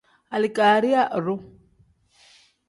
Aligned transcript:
Alikariya 0.35 1.01
iru. 1.17 1.35